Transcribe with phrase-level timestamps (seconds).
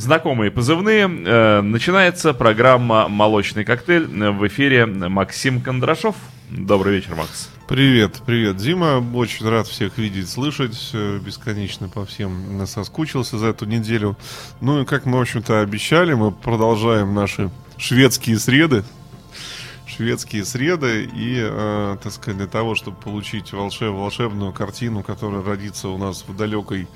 [0.00, 1.02] Знакомые позывные.
[1.04, 4.06] Э, начинается программа «Молочный коктейль».
[4.06, 6.16] В эфире Максим Кондрашов.
[6.48, 7.50] Добрый вечер, Макс.
[7.68, 9.06] Привет, привет, Дима.
[9.14, 10.90] Очень рад всех видеть, слышать.
[10.94, 14.16] Бесконечно по всем соскучился за эту неделю.
[14.62, 18.84] Ну и как мы, в общем-то, обещали, мы продолжаем наши шведские среды
[20.00, 25.90] шведские среды и, э, так сказать, для того, чтобы получить волшеб, волшебную картину, которая родится
[25.90, 26.88] у нас в далекой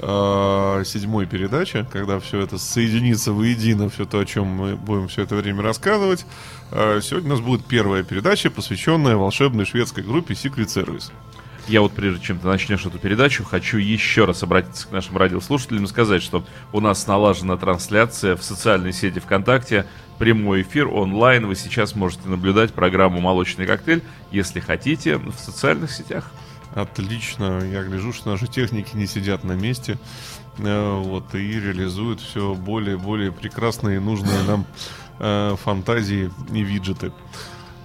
[0.00, 5.22] э, седьмой передаче, когда все это соединится воедино, все то, о чем мы будем все
[5.22, 6.26] это время рассказывать.
[6.72, 11.12] Э, сегодня у нас будет первая передача, посвященная волшебной шведской группе Secret Service.
[11.68, 15.84] Я вот прежде чем ты начнешь эту передачу, хочу еще раз обратиться к нашим радиослушателям
[15.84, 19.86] и сказать, что у нас налажена трансляция в социальной сети ВКонтакте,
[20.20, 21.46] прямой эфир онлайн.
[21.46, 26.30] Вы сейчас можете наблюдать программу «Молочный коктейль», если хотите, в социальных сетях.
[26.74, 27.60] Отлично.
[27.64, 29.98] Я гляжу, что наши техники не сидят на месте.
[30.58, 34.66] Э, вот, и реализуют все более и более прекрасные и нужные нам
[35.20, 37.12] э, фантазии и виджеты.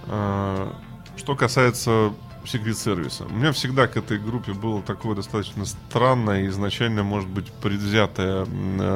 [0.04, 0.70] Э,
[1.16, 2.12] что касается
[2.44, 3.24] секрет сервиса.
[3.24, 8.46] У меня всегда к этой группе было такое достаточно странное, изначально, может быть, предвзятое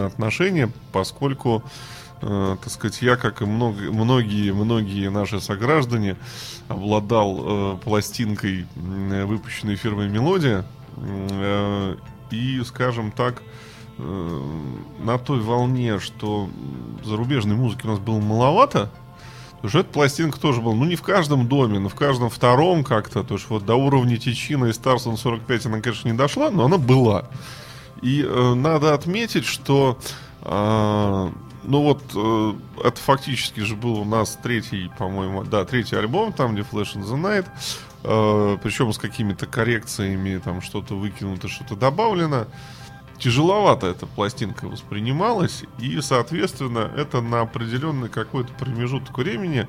[0.07, 6.17] отношение, поскольку, э, так сказать, я, как и много, многие, многие наши сограждане,
[6.69, 10.65] обладал э, пластинкой, э, выпущенной фирмой Мелодия,
[10.97, 11.97] э,
[12.31, 13.43] и, скажем так,
[13.98, 14.41] э,
[15.03, 16.48] на той волне, что
[17.05, 18.91] зарубежной музыки у нас было маловато,
[19.61, 22.83] Потому что эта пластинка тоже была, ну не в каждом доме, но в каждом втором
[22.83, 23.23] как-то.
[23.23, 26.79] То есть вот до уровня Тичина и Старсон 45 она, конечно, не дошла, но она
[26.79, 27.27] была.
[28.01, 29.98] И э, надо отметить, что
[30.41, 31.31] э,
[31.71, 32.55] ну вот э,
[32.85, 37.05] это фактически же был у нас третий, по-моему, да, третий альбом, там где Flash in
[37.05, 37.47] the Night.
[38.03, 42.47] Э, причем с какими-то коррекциями, там что-то выкинуто, что-то добавлено
[43.21, 49.69] тяжеловато эта пластинка воспринималась, и, соответственно, это на определенный какой-то промежуток времени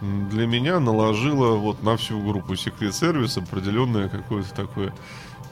[0.00, 4.94] для меня наложило вот на всю группу Secret Service определенное какое-то такое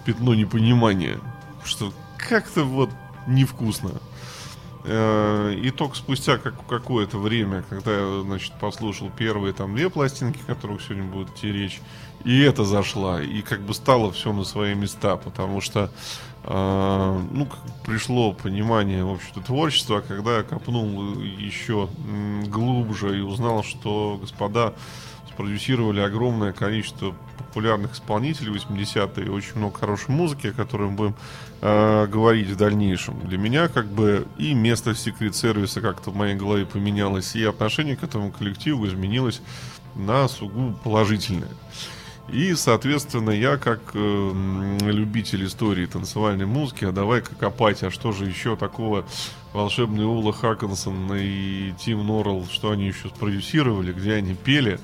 [0.05, 1.19] пятно непонимания,
[1.62, 2.91] что как-то вот
[3.27, 3.91] невкусно.
[4.84, 10.41] Э, и только спустя как, какое-то время, когда я, значит, послушал первые там две пластинки,
[10.42, 11.80] о которых сегодня будет идти речь,
[12.24, 15.91] и это зашла, и как бы стало все на свои места, потому что
[16.44, 17.48] э, ну,
[17.84, 21.88] пришло понимание, в общем-то, творчества, а когда я копнул еще
[22.47, 24.74] глубже и узнал, что господа
[25.41, 31.15] спродюсировали огромное количество популярных исполнителей 80-е, очень много хорошей музыки, о которой мы будем
[31.62, 33.19] э, говорить в дальнейшем.
[33.21, 37.97] Для меня как бы и место секрет сервиса как-то в моей голове поменялось, и отношение
[37.97, 39.41] к этому коллективу изменилось
[39.95, 41.49] на сугубо положительное.
[42.28, 48.27] И, соответственно, я как э, любитель истории танцевальной музыки, а давай-ка копать, а что же
[48.27, 49.07] еще такого
[49.55, 54.78] волшебный Ула Хаккинсон и Тим Норрелл, что они еще спродюсировали, где они пели,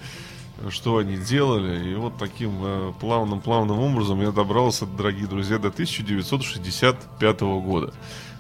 [0.71, 1.91] что они делали.
[1.91, 7.93] И вот таким э, плавным-плавным образом я добрался, дорогие друзья, до 1965 года.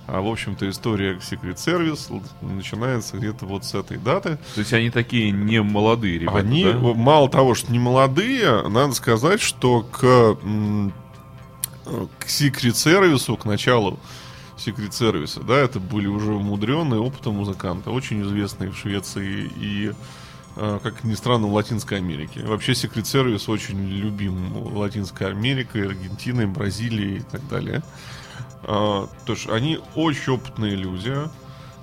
[0.07, 4.39] А, в общем-то, история Secret Service начинается где-то вот с этой даты.
[4.55, 6.79] То есть они такие не молодые ребята, Они, да?
[6.79, 10.37] мало того, что не молодые, надо сказать, что к,
[12.19, 13.99] к Secret Service, к началу
[14.57, 19.93] Secret Service, да, это были уже умудренные опытом музыканты, очень известные в Швеции и
[20.57, 22.43] как ни странно, в Латинской Америке.
[22.43, 27.83] Вообще Secret Service очень любим Латинской Америкой, Аргентиной, Бразилией и так далее.
[28.63, 31.15] А, то есть они очень опытные люди.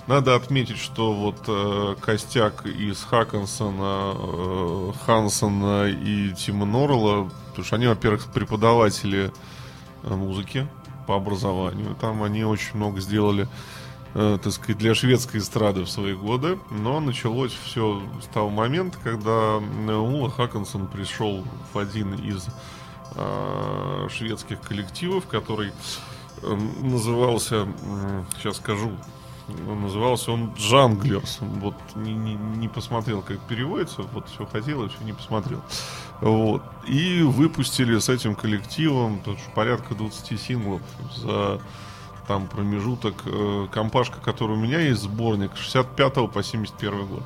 [0.06, 7.78] Надо отметить, что вот э, костяк из Хаккенсона, э, Хансона и Тима Норрелла, потому что
[7.78, 9.31] они, во-первых, преподаватели
[10.03, 10.67] э, музыки
[11.07, 11.95] по образованию.
[12.01, 13.47] Там они очень много сделали,
[14.13, 16.59] э, так сказать, для шведской эстрады в свои годы.
[16.69, 21.44] Но началось все с того момента, когда Ула Хаккенсон пришел
[21.74, 22.47] в один из
[23.16, 25.72] э, шведских коллективов, который
[26.81, 27.68] назывался,
[28.38, 28.91] сейчас скажу,
[29.47, 31.40] назывался он Janglers.
[31.41, 35.61] Вот не, не, не посмотрел, как переводится, вот все хотел, и все не посмотрел.
[36.22, 36.64] Вот.
[36.88, 39.22] И выпустили с этим коллективом
[39.55, 40.82] порядка 20 синглов
[41.16, 41.59] за
[42.28, 43.16] там промежуток.
[43.25, 47.23] Э, компашка, которая у меня есть, сборник 65 по 71 год.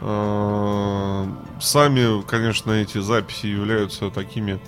[0.00, 1.26] Э,
[1.60, 4.60] сами, конечно, эти записи являются такими,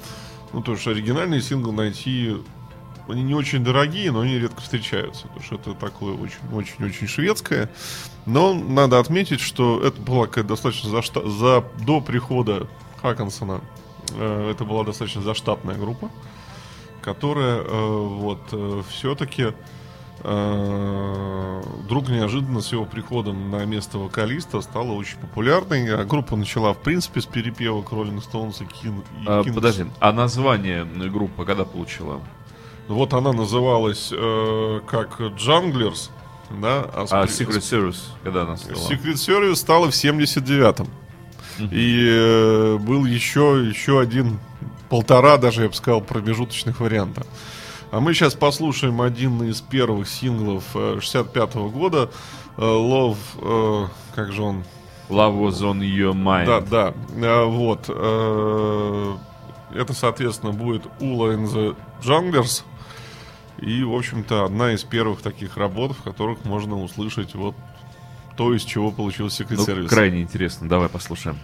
[0.52, 2.36] ну, то есть оригинальный сингл найти
[3.08, 5.26] они не очень дорогие, но они редко встречаются.
[5.28, 7.70] Потому что это такое очень-очень-очень шведское.
[8.26, 11.28] Но надо отметить, что это была какая-то достаточно зашта...
[11.28, 12.68] за до прихода
[13.02, 13.60] Хакансона.
[14.12, 16.10] Э, это была достаточно заштатная группа,
[17.02, 19.52] которая э, вот э, все-таки
[20.22, 25.94] э, вдруг неожиданно с его приходом на место вокалиста стала очень популярной.
[25.94, 29.02] А группа начала, в принципе, с перепевок Роллинг Стоунс и Кин.
[29.26, 32.20] А, подожди, а название группы когда получила?
[32.88, 36.10] Вот она называлась э, как Janglers,
[36.50, 36.84] да?
[36.92, 38.76] А, а Secret Service когда она стала?
[38.76, 40.88] Secret Service стала в 79-м.
[41.70, 44.38] И э, был еще, еще один,
[44.90, 47.26] полтора даже, я бы сказал, промежуточных варианта.
[47.90, 50.64] А мы сейчас послушаем один из первых синглов
[51.00, 52.10] 65 -го года.
[52.56, 54.64] Э, Love, э, как же он?
[55.08, 56.46] Love was on your mind.
[56.46, 56.94] Да, да.
[57.16, 57.86] Э, вот.
[57.88, 59.16] Э,
[59.74, 62.64] это, соответственно, будет Ula in the Junglers.
[63.58, 67.54] И, в общем-то, одна из первых таких работ, в которых можно услышать вот
[68.36, 69.88] то, из чего получился Secret ну.
[69.88, 70.68] Крайне интересно.
[70.68, 71.38] Давай послушаем.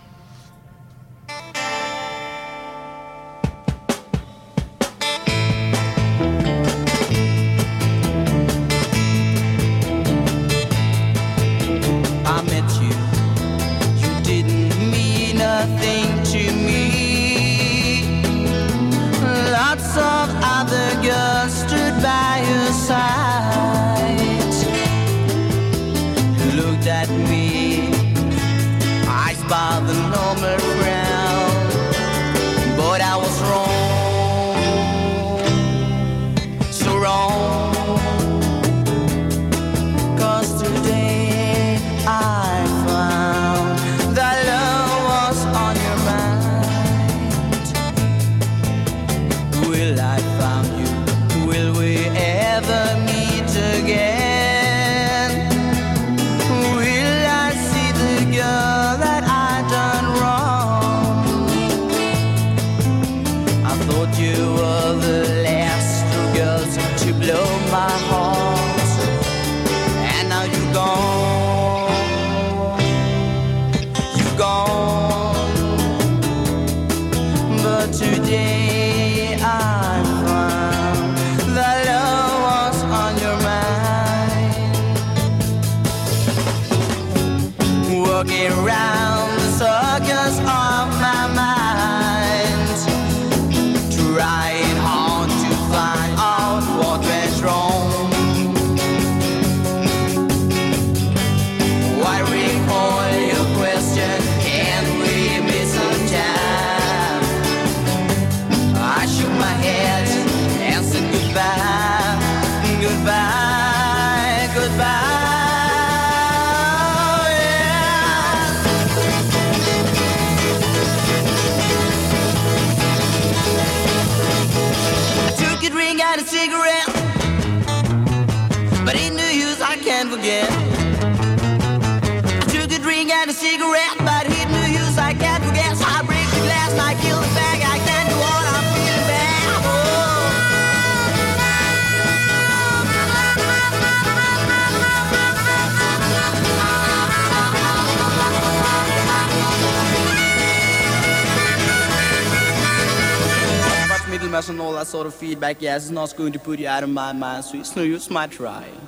[154.37, 156.83] Mess and all that sort of feedback, yes, it's not going to put you out
[156.83, 158.79] of my mind, so it's no use my trying.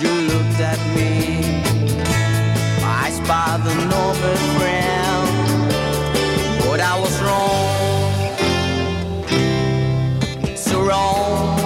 [0.00, 1.60] You looked at me,
[2.82, 5.26] eyes by the normal frown,
[6.62, 7.76] but I was wrong,
[10.56, 11.65] so wrong.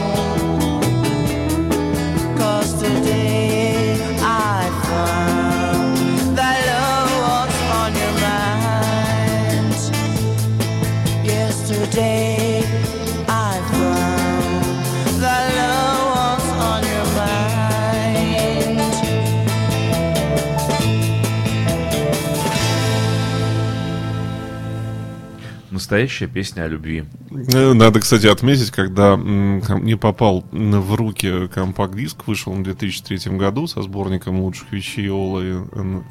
[25.91, 27.05] Настоящая песня о любви.
[27.53, 33.83] Э, надо, кстати, отметить, когда не попал в руки компакт-диск, вышел в 2003 году со
[33.83, 36.05] сборником лучших вещей Ола and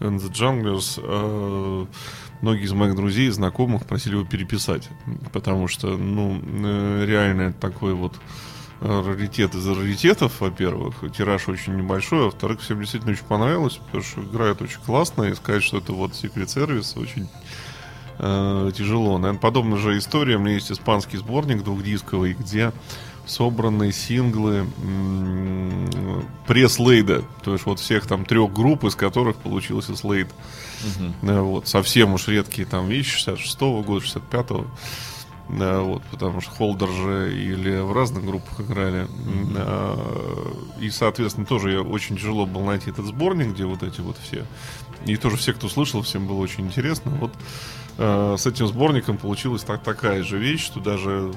[0.00, 0.98] the Junglers.
[1.04, 1.86] Э,
[2.40, 4.88] многие из моих друзей и знакомых просили его переписать,
[5.34, 8.14] потому что, ну, э, реально такой вот
[8.80, 14.62] раритет из раритетов, во-первых, тираж очень небольшой, во-вторых, всем действительно очень понравилось, потому что играет
[14.62, 17.28] очень классно, и сказать, что это вот Secret Service очень
[18.20, 19.18] э, тяжело.
[19.18, 22.72] Наверное, подобная же история, у меня есть испанский сборник двухдисковый, где
[23.26, 24.66] собраны синглы
[26.46, 30.28] пресс-лейда, то есть вот всех там трех групп, из которых получился слейд.
[31.22, 31.32] Угу.
[31.42, 34.66] Вот, совсем уж редкие там вещи 66-го года, 65-го.
[35.48, 39.08] Да, вот, потому что Холдер же или в разных группах играли.
[39.56, 44.46] А, и, соответственно, тоже очень тяжело было найти этот сборник, где вот эти вот все.
[45.06, 47.10] И тоже все, кто слышал, всем было очень интересно.
[47.12, 47.32] Вот
[47.98, 51.32] а, с этим сборником получилась так, такая же вещь, что даже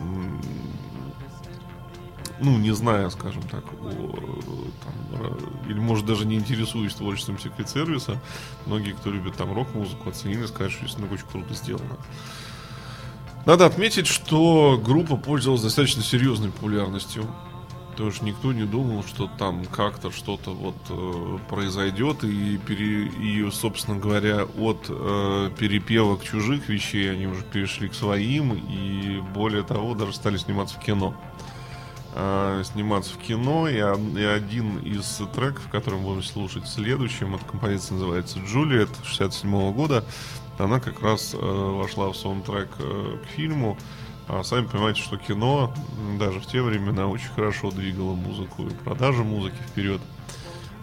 [2.39, 5.38] ну, не знаю, скажем так, о, там,
[5.69, 8.19] или, может, даже не интересуюсь творчеством секрет сервиса,
[8.65, 11.98] многие, кто любит там рок-музыку, оценили, скажут, что это очень круто сделано.
[13.45, 17.25] Надо отметить, что группа пользовалась достаточно серьезной популярностью.
[17.93, 22.23] Что никто не думал, что там как-то что-то вот э, произойдет.
[22.23, 28.53] И, пере, и, собственно говоря, от э, перепевок чужих вещей они уже перешли к своим.
[28.53, 31.15] И более того, даже стали сниматься в кино.
[32.15, 33.67] Э, сниматься в кино.
[33.67, 39.73] И, и один из треков, который мы будем слушать следующим, эта композиция называется «Джулиет» 67
[39.73, 40.03] года
[40.57, 43.77] она как раз э, вошла в саундтрек э, к фильму.
[44.27, 45.74] А сами понимаете, что кино
[46.18, 50.01] даже в те времена очень хорошо двигало музыку и продажи музыки вперед.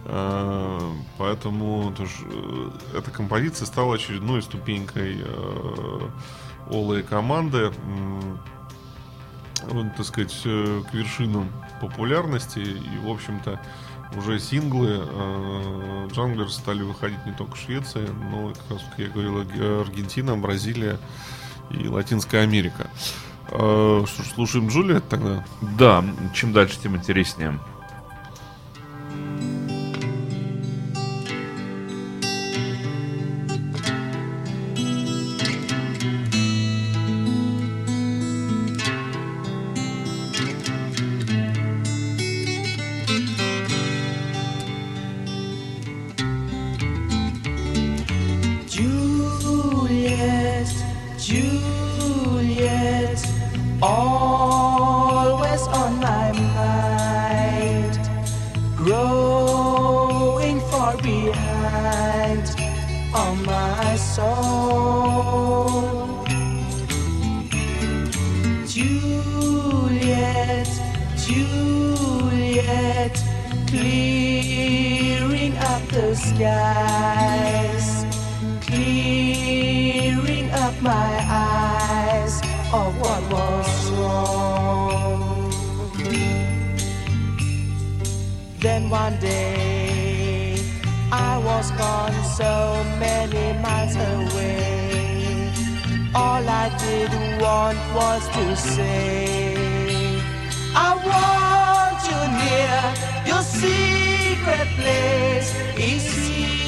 [0.04, 0.78] Э,
[1.16, 6.08] поэтому э, эта композиция стала очередной ступенькой э,
[6.70, 8.36] Олы команды, э,
[9.96, 12.58] так сказать, э, к вершинам популярности.
[12.58, 13.58] И, в общем-то,
[14.16, 15.06] уже синглы
[16.12, 19.38] Джанглер стали выходить не только в Швеции, но, как я говорил,
[19.82, 20.98] Аргентина, Бразилия
[21.70, 22.90] и Латинская Америка.
[22.96, 23.29] Ж,
[24.34, 25.44] слушаем Джулиет тогда?
[25.60, 26.04] Да,
[26.34, 27.58] чем дальше, тем интереснее.
[76.14, 78.04] skies,
[78.60, 82.40] clearing up my eyes
[82.72, 85.50] of what was wrong.
[88.60, 90.58] Then one day
[91.12, 95.52] I was gone so many miles away.
[96.14, 99.54] All I did want was to say,
[100.74, 102.82] I want you near,
[103.26, 103.99] you'll see
[104.40, 106.60] secret place is here.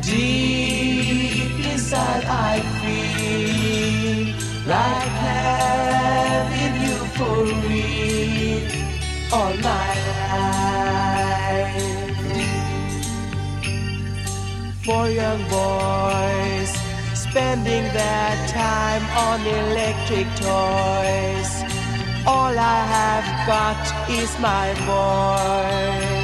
[0.00, 4.26] deep inside I feel
[4.66, 6.76] like having
[7.16, 7.86] for me
[9.32, 9.94] all my.
[14.84, 16.70] For young boys
[17.14, 21.50] spending their time on electric toys,
[22.24, 26.15] all I have got is my voice.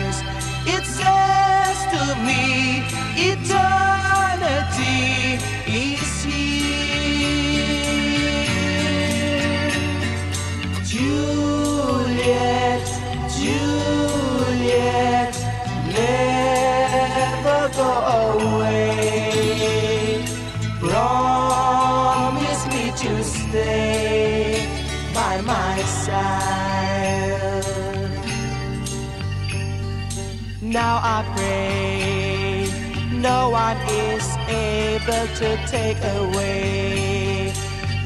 [3.24, 7.72] Eternity is here.
[10.84, 12.86] Juliet,
[13.38, 15.34] Juliet,
[15.98, 17.90] never go
[18.30, 20.24] away.
[20.78, 24.68] Promise me to stay
[25.12, 26.22] by my side.
[30.60, 31.71] Now I pray
[33.72, 37.52] one is able to take away.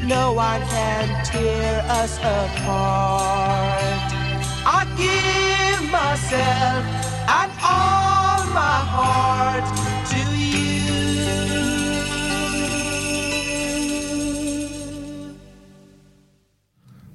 [0.05, 4.01] No one can tear us apart.
[4.67, 6.85] I give myself
[7.41, 9.67] and all my heart
[10.11, 10.67] to you.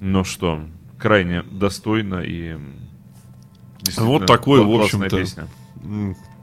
[0.00, 0.60] Ну что,
[0.98, 2.56] крайне достойно и
[3.96, 5.24] Вот такой, в общем-то,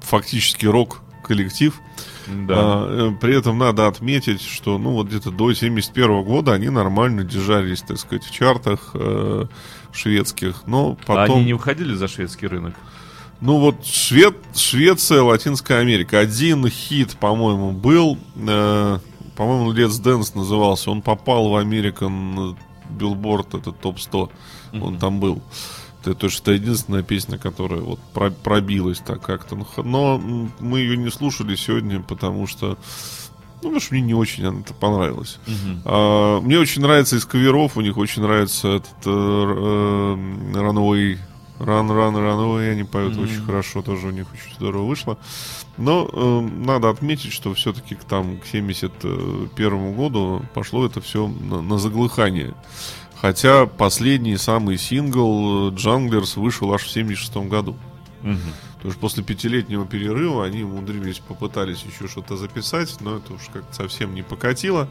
[0.02, 1.80] фактически рок коллектив.
[2.28, 2.56] Да.
[2.58, 7.24] А, э, при этом надо отметить, что ну вот где-то до 71 года они нормально
[7.24, 9.46] держались, так сказать, в чартах э,
[9.94, 11.38] шведских, но А потом...
[11.38, 12.74] они не уходили за шведский рынок?
[13.42, 16.20] Ну вот Швед, Швеция, Латинская Америка.
[16.20, 19.00] Один хит, по-моему, был, э,
[19.36, 20.90] по-моему, Let's Dance назывался.
[20.90, 22.58] Он попал в American
[22.90, 24.30] Billboard, это топ-100.
[24.82, 25.42] Он там был.
[26.06, 29.56] Это это единственная песня, которая вот про- пробилась так как-то.
[29.56, 30.18] Ну, Но
[30.60, 32.78] мы ее не слушали сегодня, потому что
[33.62, 35.38] ну, потому что мне не очень она понравилась.
[35.84, 40.16] А, мне очень нравится из каверов, у них очень нравится этот э, э,
[40.54, 41.18] Runaway,
[41.60, 45.18] Run, Run, Runaway, они поют очень хорошо, тоже у них очень здорово вышло.
[45.78, 51.62] Но э, надо отметить, что все-таки к, там, к 71 году пошло это все на,
[51.62, 52.54] на заглыхание.
[53.22, 57.76] Хотя последний самый сингл Janglers вышел аж в 76 году.
[58.22, 58.40] Мгм.
[58.76, 63.74] Потому что после пятилетнего перерыва они умудрились, попытались еще что-то записать, но это уж как-то
[63.74, 64.90] совсем не покатило.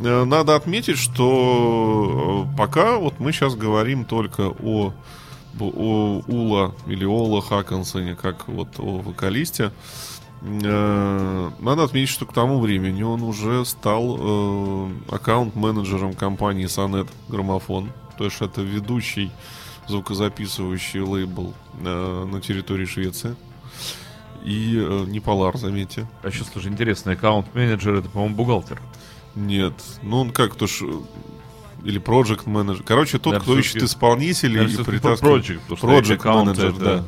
[0.00, 4.92] Э, Надо отметить, что э, пока вот мы сейчас говорим только о,
[5.58, 9.72] о Ула или Ола Хакансоне, как вот о вокалисте.
[10.44, 17.90] Э, Надо отметить, что к тому времени он уже стал э, аккаунт-менеджером компании Sonet Граммофон.
[18.18, 19.30] То есть это ведущий
[19.88, 23.36] звукозаписывающий лейбл э, на территории Швеции.
[24.44, 24.72] И
[25.08, 26.06] не Polar, заметьте.
[26.22, 28.78] А еще, слушай, интересный аккаунт-менеджер, это, по-моему, бухгалтер.
[29.34, 29.72] Нет.
[30.02, 30.82] Ну, он как, то ж...
[31.82, 32.82] Или project менеджер.
[32.86, 35.44] Короче, тот, Да, кто ищет исполнителей и притаскивает...
[35.46, 37.04] project, Project менеджер, это- да.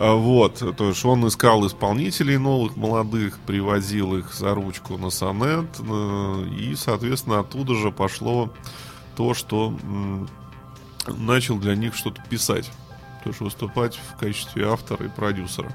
[0.00, 5.66] А, Вот, то есть он искал исполнителей новых, молодых, привозил их за ручку на сонет,
[5.80, 8.48] э, и, соответственно, оттуда же пошло
[9.16, 9.74] то, что
[11.08, 12.70] начал для них что-то писать,
[13.24, 15.74] то есть выступать в качестве автора и продюсера.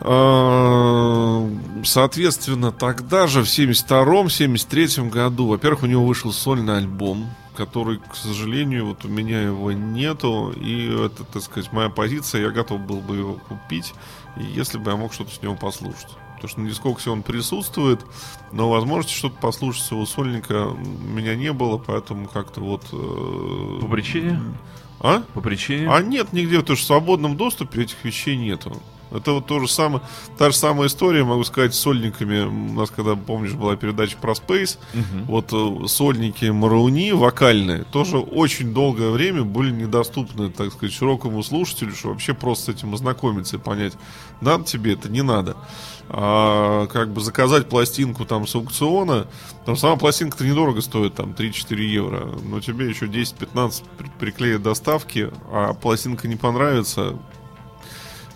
[0.00, 1.46] А,
[1.84, 7.28] Соответственно, тогда же, в 72-73 году, во-первых, у него вышел сольный альбом,
[7.58, 12.50] который, к сожалению, вот у меня его нету, и это, так сказать, моя позиция, я
[12.50, 13.94] готов был бы его купить,
[14.36, 16.08] если бы я мог что-то с него послушать.
[16.36, 18.00] Потому что на дискоксе он присутствует,
[18.52, 22.84] но возможности что-то послушать с его сольника у меня не было, поэтому как-то вот...
[22.92, 24.40] э, По причине?
[25.00, 25.24] А?
[25.34, 25.90] По причине?
[25.90, 28.80] А нет нигде, потому что в свободном доступе этих вещей нету.
[29.10, 30.02] Это вот то же самое,
[30.36, 32.40] та же самая история, могу сказать, с сольниками.
[32.40, 35.24] У нас, когда, помнишь, была передача про Space, Мгм.
[35.26, 41.94] вот э, сольники Марауни, вокальные, тоже очень долгое время были недоступны, так сказать, широкому слушателю,
[41.94, 43.94] что вообще просто с этим ознакомиться и понять,
[44.40, 45.56] надо тебе это, не надо.
[46.10, 49.26] А как бы заказать пластинку там с аукциона,
[49.66, 55.30] там сама пластинка-то недорого стоит, там 3-4 евро, но тебе еще 10-15 при- приклеят доставки,
[55.52, 57.14] а пластинка не понравится,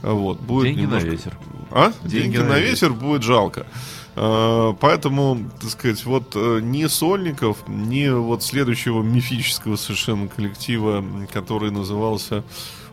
[0.03, 1.39] вот, будет Деньги немножко- на ветер.
[1.71, 1.93] а?
[2.03, 2.71] Деньги Деньги, на на ветер.
[2.71, 3.67] ветер будет жалко.
[4.15, 11.71] Э, Поэтому, так сказать, вот э, ни сольников, ни вот следующего мифического совершенно коллектива, который
[11.71, 12.45] назывался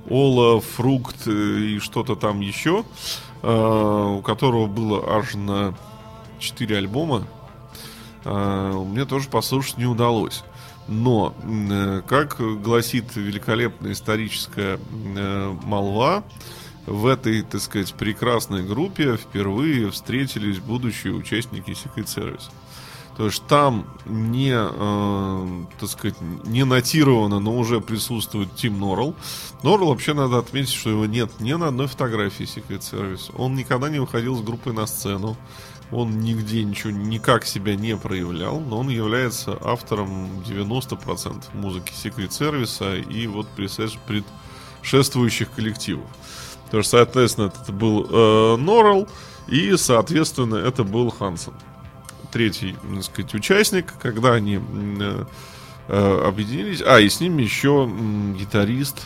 [0.10, 2.86] Ола, Фрукт и что-то там еще,
[3.42, 5.76] э, у которого было аж на
[6.40, 7.28] 4 альбома,
[8.24, 10.44] э, мне тоже послушать не удалось.
[10.88, 14.80] Но, э, как гласит великолепная историческая
[15.16, 16.24] э, молва,
[16.86, 22.50] в этой, так сказать, прекрасной группе впервые встретились будущие участники Secret Service.
[23.20, 26.16] То есть там не, э, так сказать,
[26.46, 29.14] не нотировано, но уже присутствует Тим Норрелл.
[29.62, 33.30] Норрелл вообще надо отметить, что его нет ни на одной фотографии Secret Service.
[33.38, 35.36] Он никогда не выходил с группой на сцену.
[35.92, 43.04] Он нигде ничего, никак себя не проявлял, но он является автором 90% музыки Secret Service
[43.12, 46.08] и вот предшествующих- коллективов.
[46.70, 49.08] Потому что, соответственно, это был э, Норрелл,
[49.48, 51.54] и, соответственно, это был Хансен.
[52.32, 55.26] Третий, так сказать, участник, когда они э,
[55.88, 56.84] э, объединились.
[56.86, 59.00] А, и с ними еще м, гитарист.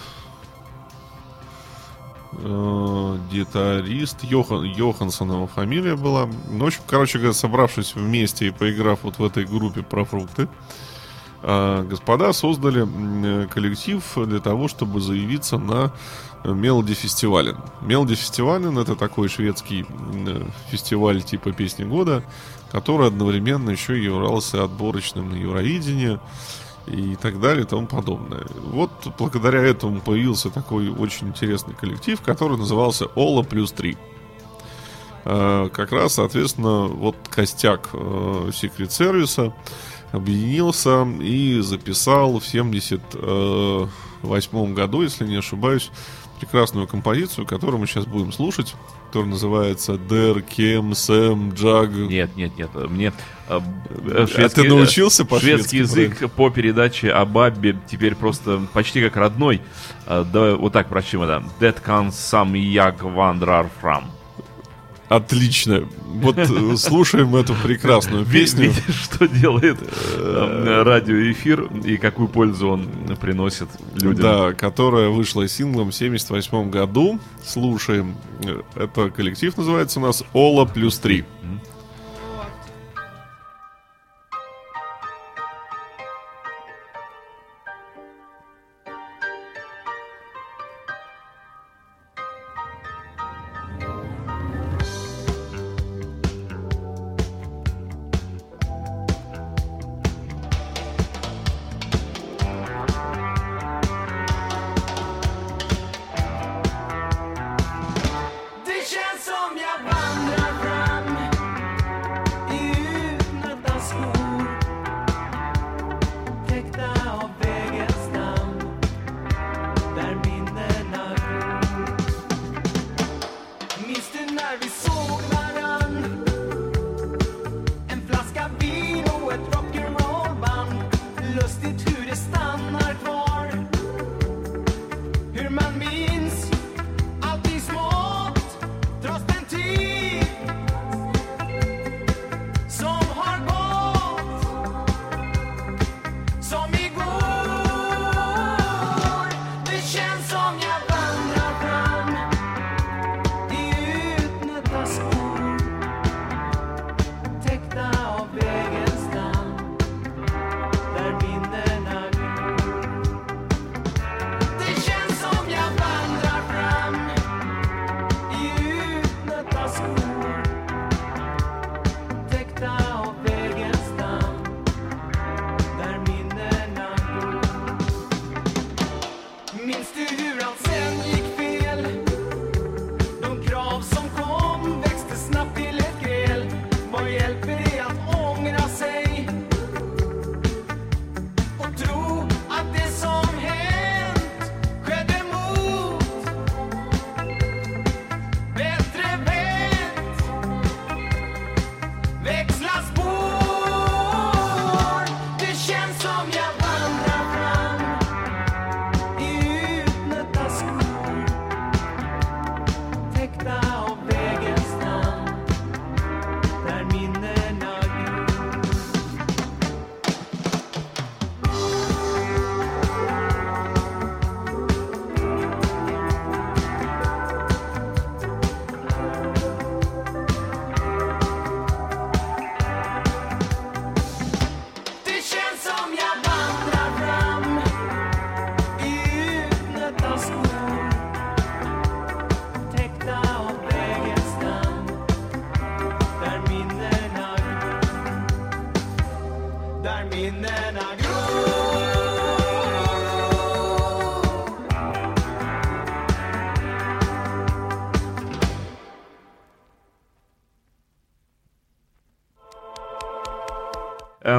[2.33, 6.27] э, гитарист Йохан, Йоханссон его фамилия была.
[6.49, 10.47] Ну, в общем, короче говоря, собравшись вместе и поиграв вот в этой группе про фрукты,
[11.43, 15.93] э, господа создали э, коллектив для того, чтобы заявиться на
[16.43, 17.57] Мелоди Фестивален.
[17.81, 19.85] Мелоди Фестивален это такой шведский
[20.27, 22.23] э, фестиваль типа песни года,
[22.71, 26.19] который одновременно еще и являлся отборочным на Евровидение
[26.87, 28.43] и так далее и тому подобное.
[28.71, 33.97] Вот благодаря этому появился такой очень интересный коллектив, который назывался Ола плюс 3.
[35.25, 37.97] Э, Как раз, соответственно, вот костяк э,
[38.49, 39.53] Secret сервиса
[40.11, 43.87] объединился и записал в 70 э,
[44.23, 45.91] 1978 году, если не ошибаюсь,
[46.45, 48.75] прекрасную композицию, которую мы сейчас будем слушать,
[49.07, 51.91] которая называется Der Kem Sam Jag.
[52.09, 52.69] Нет, нет, нет.
[52.73, 53.13] Мне
[53.47, 53.59] э,
[54.07, 59.61] А ты научился Шведский по-шведски, язык по передаче о Баббе теперь просто почти как родной.
[60.07, 61.43] Э, Давай вот так прочтем это.
[61.59, 64.12] That can some jag wandrar from.
[65.09, 65.87] Отлично.
[66.05, 68.69] Вот э, слушаем эту прекрасную песню.
[68.69, 69.77] Видишь, что делает
[70.15, 72.87] э, радиоэфир и какую пользу он
[73.19, 74.21] приносит людям.
[74.21, 77.19] Да, которая вышла синглом в 78 году.
[77.45, 78.15] Слушаем.
[78.43, 81.23] Э, Это коллектив называется у нас Ола плюс 3.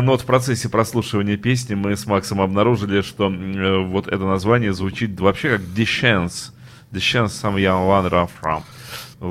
[0.05, 4.75] Но вот в процессе прослушивания песни мы с Максом обнаружили, что э, вот это название
[4.75, 6.53] звучит вообще как Dechance.
[6.93, 8.63] Dechance some young wanderer from.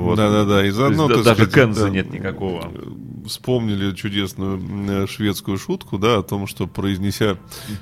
[0.00, 0.16] Вот.
[0.16, 2.70] Да-да-да, и То заодно, есть, да- даже сказать, Кенза да, нет никакого.
[3.26, 7.38] Вспомнили чудесную э, шведскую шутку, да, о том, что произнеся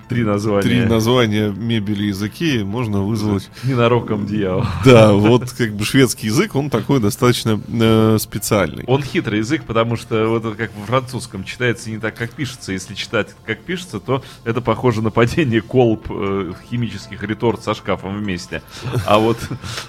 [0.09, 0.62] Три названия.
[0.62, 4.64] три названия мебели из Икеи, можно вызвать Ненароком дьявол.
[4.85, 8.85] Да, вот как бы шведский язык, он такой достаточно э, специальный.
[8.87, 12.72] Он хитрый язык, потому что вот это как во французском читается не так, как пишется.
[12.72, 18.16] Если читать как пишется, то это похоже на падение колб э, химических реторт со шкафом
[18.18, 18.62] вместе.
[19.07, 19.38] А вот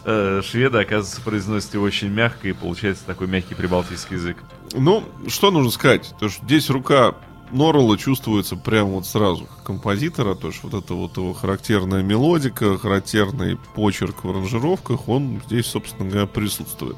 [0.06, 4.38] э, шведы, оказывается, произносят его очень мягко, и получается такой мягкий прибалтийский язык.
[4.74, 6.14] Ну, что нужно сказать?
[6.20, 7.16] То, что здесь рука
[7.52, 12.78] Норрелла чувствуется прямо вот сразу как композитора, то есть вот это вот его характерная мелодика,
[12.78, 16.98] характерный почерк в аранжировках, он здесь, собственно говоря, присутствует.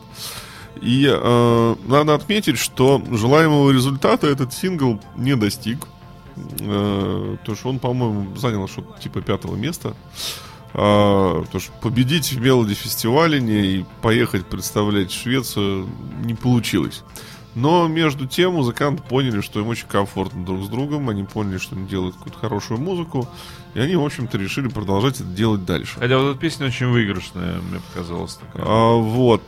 [0.82, 5.88] И э, надо отметить, что желаемого результата этот сингл не достиг.
[6.60, 9.96] Э, то, что он, по-моему, занял что-то типа пятого места.
[10.78, 15.88] А, потому что победить в Мелоди фестивале и поехать представлять Швецию
[16.24, 17.04] не получилось.
[17.56, 21.76] Но между тем музыканты поняли, что им очень комфортно друг с другом, они поняли, что
[21.76, 23.30] они делают какую-то хорошую музыку,
[23.74, 25.98] и они, в общем-то, решили продолжать это делать дальше.
[25.98, 28.36] Хотя вот эта песня очень выигрышная, мне показалось.
[28.36, 28.66] Такая.
[28.68, 29.42] А, вот.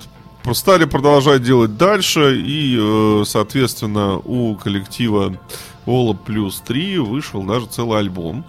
[0.54, 5.38] Стали продолжать делать дальше, и, э, соответственно, у коллектива
[5.86, 8.46] Ола плюс 3 вышел даже целый альбом.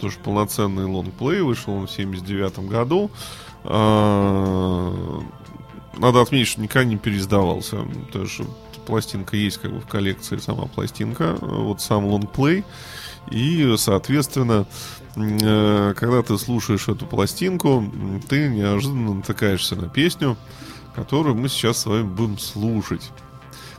[0.00, 3.10] Тоже полноценный лонгплей, вышел он в 79 году.
[3.64, 5.22] А,
[5.96, 7.78] Надо отметить, что никогда не переиздавался.
[8.12, 8.44] То есть, что
[8.86, 12.64] пластинка есть как бы в коллекции, сама пластинка, вот сам лонгплей.
[13.30, 14.66] И, соответственно,
[15.16, 17.84] э, когда ты слушаешь эту пластинку,
[18.28, 20.36] ты неожиданно натыкаешься на песню,
[20.94, 23.10] которую мы сейчас с вами будем слушать.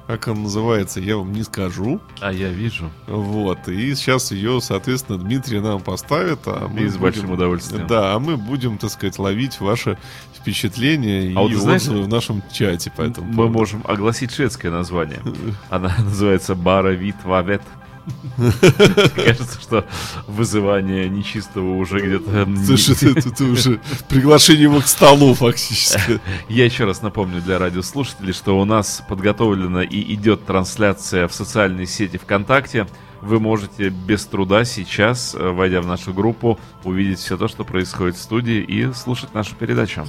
[0.09, 2.01] Как она называется, я вам не скажу.
[2.19, 2.89] А я вижу.
[3.05, 3.67] Вот.
[3.67, 6.39] И сейчас ее, соответственно, Дмитрий нам поставит.
[6.47, 7.85] А мы И с большим удовольствием.
[7.85, 9.99] Да, а мы будем, так сказать, ловить ваши
[10.33, 12.91] впечатления А вот и знаете, отзывы в нашем чате.
[12.97, 15.21] Поэтому Мы можем огласить шведское название.
[15.69, 17.61] Она называется Бара Вит Вавет.
[19.15, 19.85] Кажется, что
[20.27, 22.47] вызывание нечистого уже где-то...
[22.65, 26.19] Слушай, это, это уже приглашение его к столу фактически.
[26.47, 31.85] Я еще раз напомню для радиослушателей, что у нас подготовлена и идет трансляция в социальной
[31.85, 32.87] сети ВКонтакте.
[33.21, 38.15] Вы можете без труда сейчас, э, войдя в нашу группу, увидеть все то, что происходит
[38.15, 40.07] в студии и слушать нашу передачу.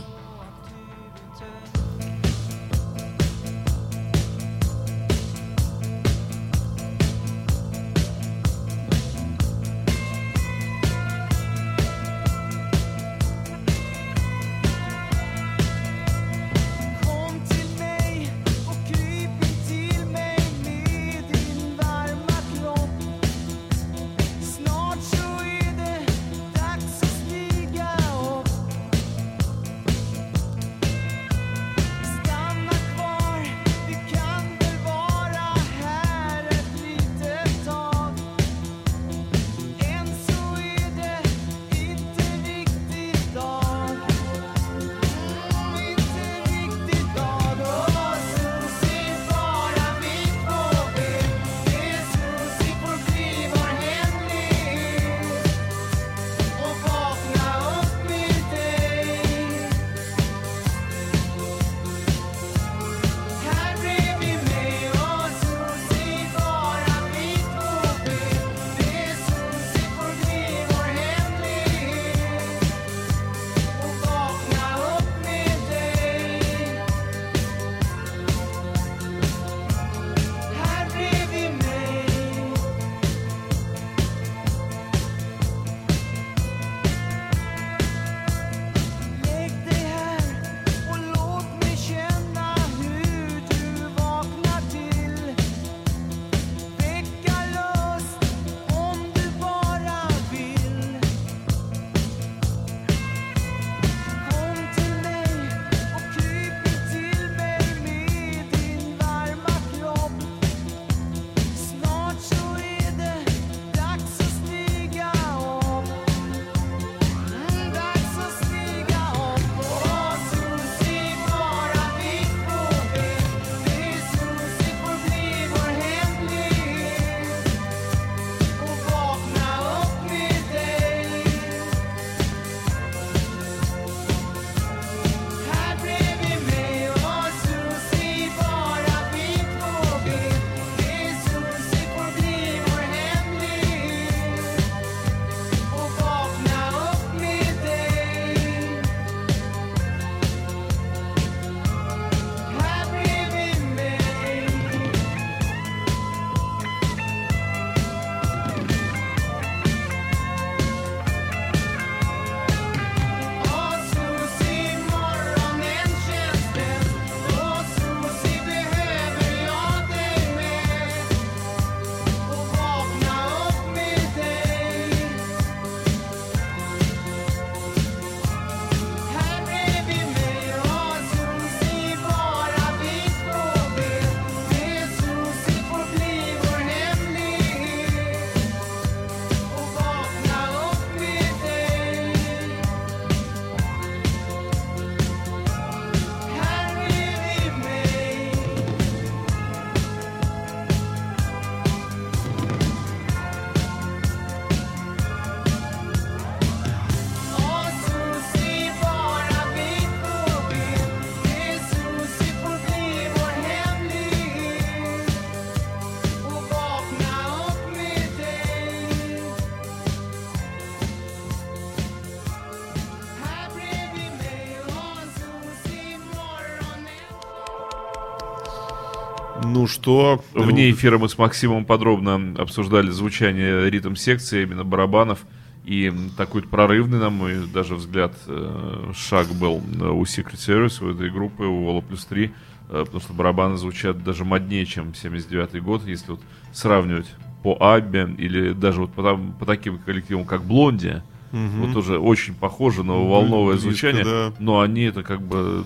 [229.81, 230.23] Что?
[230.35, 235.21] Вне эфира мы с Максимом подробно обсуждали звучание ритм-секции, именно барабанов.
[235.65, 240.91] И такой прорывный, на мой даже взгляд, э, шаг был э, у Secret Service, у
[240.91, 242.25] этой группы, у Вала Плюс 3,
[242.71, 246.21] э, потому что барабаны звучат даже моднее, чем 79 год, если вот
[246.53, 247.07] сравнивать
[247.43, 251.61] по Аббе или даже вот по, там- по таким коллективам, как Блонди, Мгм.
[251.67, 254.33] вот тоже очень похоже на волновое Близко, звучание, да.
[254.41, 255.65] но они это как бы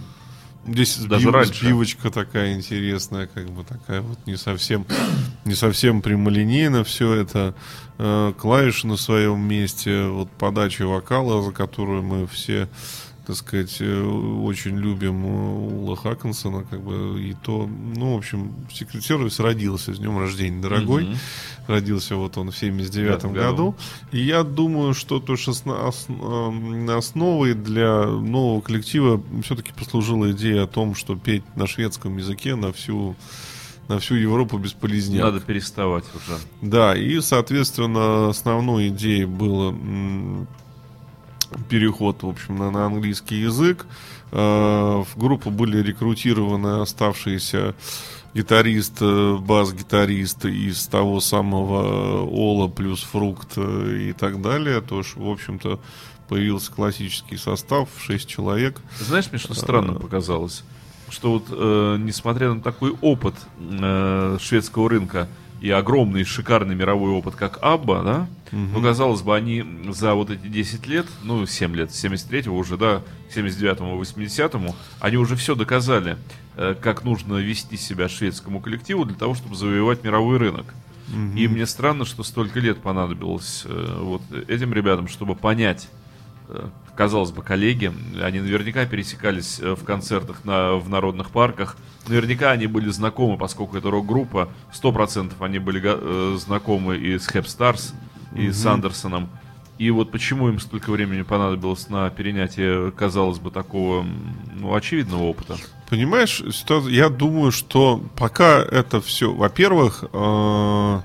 [0.66, 1.54] Здесь Даже сбив- раньше.
[1.60, 4.86] сбивочка такая интересная, как бы такая вот не совсем,
[5.44, 7.54] не совсем прямолинейно все это.
[7.98, 12.68] Э, клавиши на своем месте, вот подача вокала, за которую мы все,
[13.26, 18.52] так сказать, э, очень любим э, Ула Хаккенсона, как бы, и то, ну, в общем,
[19.00, 21.04] Service родился, с днем рождения, дорогой.
[21.04, 21.16] Мгм.
[21.66, 23.32] Родился вот он в 79 году.
[23.34, 23.76] году.
[24.12, 25.36] И я думаю, что то,
[25.88, 32.16] ос- эм, основой для нового коллектива все-таки послужила идея о том, что петь на шведском
[32.18, 33.16] языке на всю
[33.86, 35.22] на всю Европу бесполезняк.
[35.24, 36.38] надо переставать уже.
[36.62, 39.74] Да, и, соответственно, основной идеей было
[41.68, 43.86] переход, в общем, на, на английский язык.
[44.32, 47.74] Э, В группу были рекрутированы оставшиеся
[48.34, 54.80] гитарист, э, бас-гитарист из того самого Ола плюс Фрукт э, и так далее.
[54.80, 55.78] То есть, в общем-то,
[56.28, 58.80] появился классический состав, 6 человек.
[58.98, 60.64] Знаешь, мне что странно показалось?
[61.10, 65.28] Что вот, э, несмотря на такой опыт э, шведского рынка
[65.64, 70.46] и огромный шикарный мировой опыт, как Абба, да, ну, казалось бы, они за вот эти
[70.46, 73.00] 10 лет, ну, 7 лет, с 73-го уже, да,
[73.30, 76.18] к 79-му, 80-му, они уже все доказали,
[76.56, 80.74] э, как нужно вести себя шведскому коллективу для того, чтобы завоевать мировой рынок.
[81.34, 85.88] И мне странно, что столько лет понадобилось э, вот этим ребятам, чтобы понять,
[86.48, 91.76] э, казалось бы, коллеги, они наверняка пересекались э, в концертах на, в народных парках,
[92.08, 97.46] наверняка они были знакомы, поскольку это рок-группа, 100% они были э, знакомы и с Хэп
[97.46, 97.94] Старс,
[98.34, 99.28] и с Андерсоном.
[99.76, 104.06] И вот почему им столько времени понадобилось на перенятие, казалось бы, такого
[104.54, 105.56] ну, очевидного опыта?
[105.90, 106.42] Понимаешь,
[106.88, 111.00] я думаю, что пока это все, во-первых, э,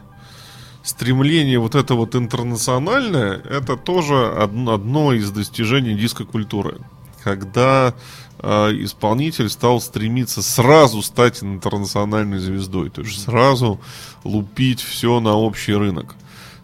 [0.84, 6.80] стремление вот это вот интернациональное, это тоже одно, одно из достижений дискокультуры.
[7.24, 7.94] Когда
[8.39, 13.80] э, исполнитель стал стремиться сразу стать интернациональной звездой, то есть сразу
[14.24, 16.15] лупить все на общий рынок.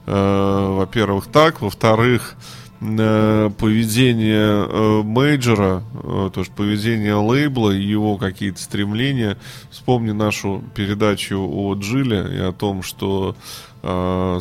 [0.05, 2.35] Э, во-первых, так, во-вторых,
[2.79, 9.37] э, поведение э, мейджора, э, то есть поведение лейбла и его какие-то стремления.
[9.71, 13.35] Вспомни нашу передачу о Джиле и о том, что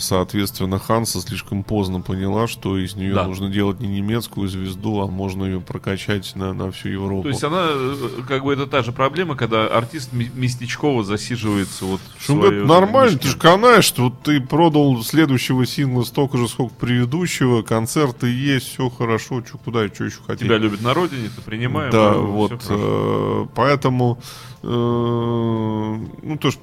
[0.00, 3.26] соответственно Ханса слишком поздно поняла, что из нее Да.
[3.26, 7.24] нужно делать не немецкую звезду, а можно ее прокачать на, на всю Европу.
[7.24, 12.00] То есть она, э, как бы, это та же проблема, когда артист местечково засиживается вот
[12.18, 16.48] в своей это нормально, ты же канаешь, что вот ты продал следующего сингла столько же,
[16.48, 20.46] сколько предыдущего, концерты есть, все хорошо, что куда, что еще хотеть.
[20.46, 21.90] Тебя любят на родине, ты принимаем.
[21.90, 24.18] Да, э, вот, э, поэтому,
[24.62, 26.61] э, ну, то есть,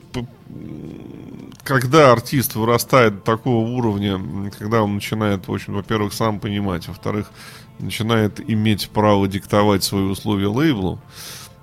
[1.64, 7.32] когда артист вырастает до такого уровня, когда он начинает, в общем, во-первых, сам понимать, во-вторых,
[7.80, 11.00] начинает иметь право диктовать свои условия лейблу,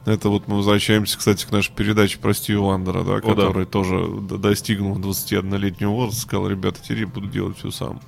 [0.04, 3.20] это вот мы возвращаемся, кстати, к нашей передаче про Стива Вандера, да, да.
[3.20, 8.00] который тоже д- достигнув 21-летнего возраста, сказал, ребята, теперь я буду делать все сам.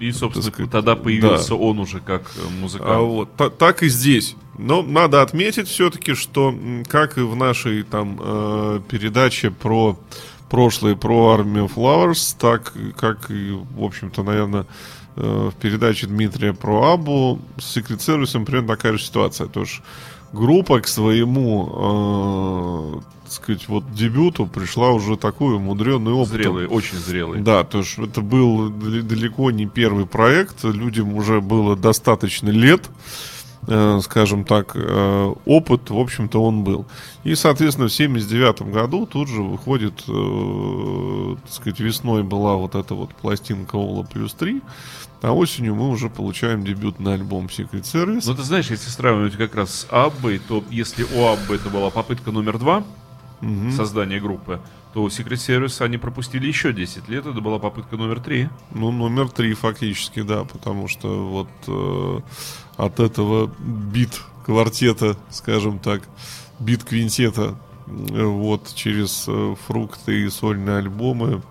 [0.00, 1.54] И, собственно, сказать, тогда появился да.
[1.54, 2.90] он уже как э, музыкант.
[2.90, 4.34] А вот та- так и здесь.
[4.58, 6.54] Но надо отметить все-таки, что
[6.88, 9.96] как и в нашей там э, передаче про
[10.50, 14.66] прошлое, про армию Flowers, так как и, в общем-то, наверное,
[15.16, 19.46] э, в передаче Дмитрия про Абу с Secret Service примерно такая же ситуация.
[19.46, 19.80] То есть
[20.32, 21.70] группа к своему,
[22.96, 26.32] э, так сказать, вот дебюту пришла уже такой умудренный опыт.
[26.34, 27.40] Зрелый, очень зрелый.
[27.40, 32.82] Да, то есть это был дал- далеко не первый проект, людям уже было достаточно лет,
[32.86, 33.33] э,
[34.02, 36.86] скажем так, э, опыт, в общем-то, он был.
[37.24, 42.94] И, соответственно, в 79 году тут же выходит, э, так сказать, весной была вот эта
[42.94, 44.60] вот пластинка Ола плюс 3,
[45.22, 48.24] а осенью мы уже получаем дебютный альбом Secret Service.
[48.26, 51.90] Но ты знаешь, если сравнивать как раз с Аббой, то если у Аббы это была
[51.90, 52.84] попытка номер два
[53.74, 54.60] создания группы,
[54.94, 58.48] то у Secret Service они пропустили еще 10 лет, это была попытка номер три.
[58.70, 62.20] Ну, номер три фактически, да, потому что вот э,
[62.76, 66.02] от этого бит-квартета, скажем так,
[66.58, 67.56] бит-квинтета,
[67.86, 71.42] э, вот через э, фрукты и сольные альбомы,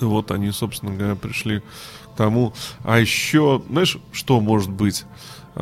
[0.00, 2.52] вот они, собственно говоря, пришли к тому.
[2.84, 5.04] А еще, знаешь, что может быть?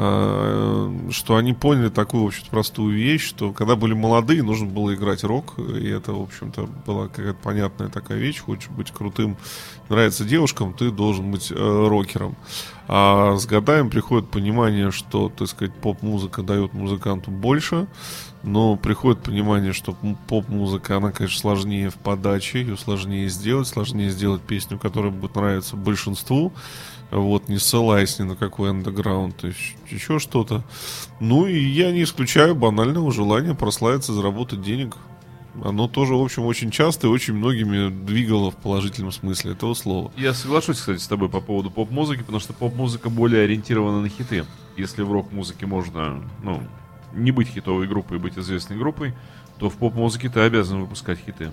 [0.01, 4.95] А, что они поняли такую, в общем простую вещь, что когда были молодые, нужно было
[4.95, 9.37] играть рок, и это, в общем-то, была какая-то понятная такая вещь, хочешь быть крутым,
[9.89, 11.55] нравится девушкам, ты должен быть э,
[11.89, 12.37] рокером.
[12.87, 17.89] А с годами приходит понимание, что, так сказать, поп-музыка дает музыканту больше,
[18.45, 19.97] но приходит понимание, что
[20.29, 25.75] поп-музыка, она, конечно, сложнее в подаче, ее сложнее сделать, сложнее сделать песню, которая будет нравиться
[25.75, 26.53] большинству,
[27.11, 29.45] вот, не ссылаясь ни на какой андеграунд,
[29.91, 30.63] еще что-то.
[31.21, 34.97] Ну, и я не исключаю банального желания прославиться, заработать денег.
[35.65, 40.13] Оно тоже, в общем, очень часто и очень многими двигало в положительном смысле этого слова.
[40.17, 44.45] Я соглашусь, кстати, с тобой по поводу поп-музыки, потому что поп-музыка более ориентирована на хиты.
[44.77, 46.63] Если в рок-музыке можно, ну,
[47.13, 49.15] не быть хитовой группой быть известной группой,
[49.59, 51.51] то в поп-музыке ты обязан выпускать хиты.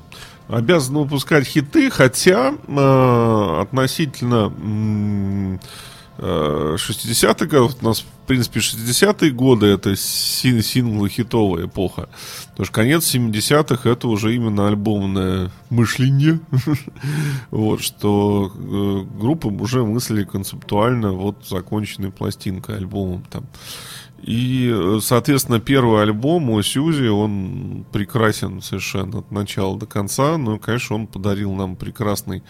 [0.47, 4.53] Обязан выпускать хиты, хотя э, относительно
[6.17, 12.09] э, 60-х годов, у нас, в принципе, 60-е годы это син синглы хитовая эпоха.
[12.51, 16.39] Потому что конец 70-х это уже именно альбомное мышление.
[17.51, 23.45] вот, что э, группы уже мыслили концептуально вот законченной пластинкой, альбомом там.
[24.25, 30.35] И, э, соответственно, первый альбом у Сьюзи, он прекрасен совершенно от начала до конца.
[30.37, 32.41] Ну, конечно, он подарил нам прекрасный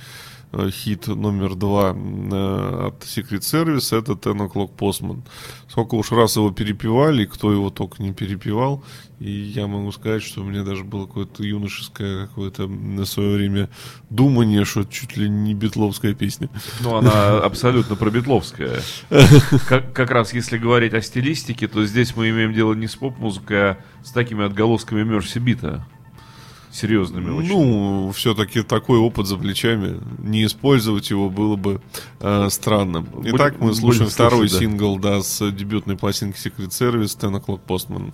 [0.72, 5.22] хит номер два э, от Secret Service, это Ten O'Clock Postman.
[5.70, 8.84] Сколько уж раз его перепевали, кто его только не перепевал.
[9.20, 13.70] И я могу сказать, что у меня даже было какое-то юношеское какое-то на свое время
[14.10, 16.50] думание, что это чуть ли не битловская песня.
[16.82, 18.82] Ну, она абсолютно пробитловская.
[19.68, 23.72] Как, как раз если говорить о стилистике, то здесь мы имеем дело не с поп-музыкой,
[23.72, 25.86] а с такими отголосками Мерси Бита.
[26.76, 27.48] Серьезными очень.
[27.48, 29.98] Ну, все-таки такой опыт за плечами.
[30.20, 31.80] Не использовать его было бы
[32.20, 33.08] э, странным.
[33.24, 34.60] Итак, мы слушаем второй слушать, да.
[34.60, 38.12] сингл да, с дебютной пластинки Secret Service Ten O'Clock Postman.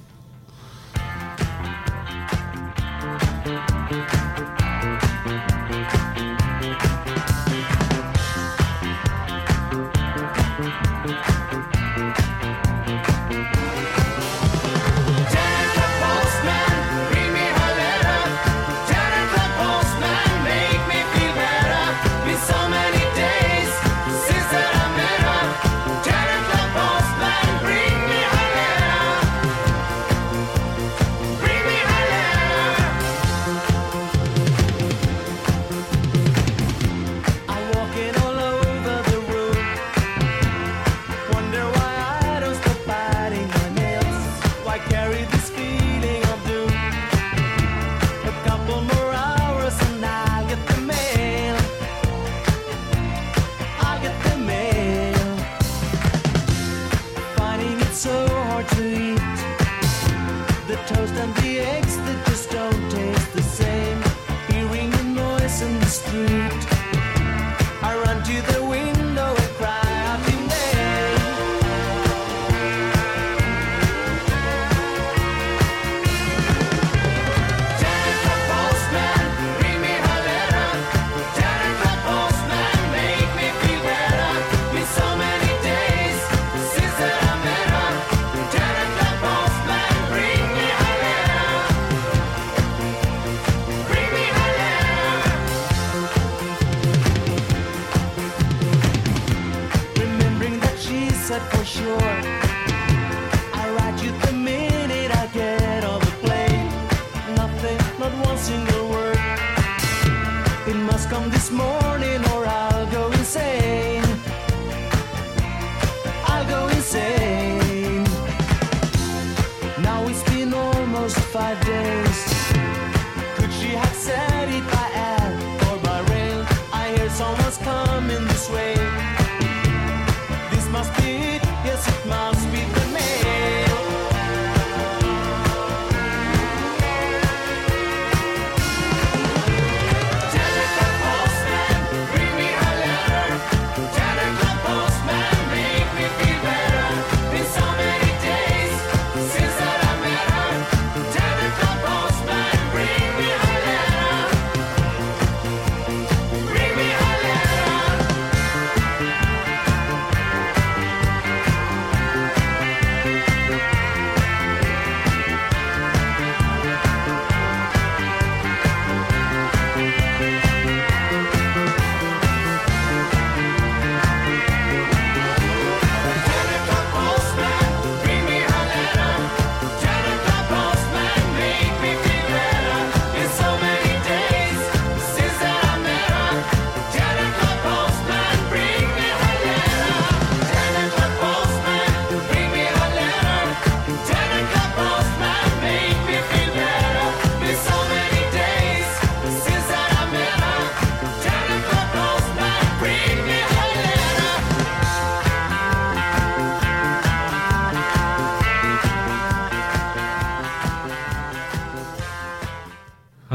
[121.66, 122.31] Days.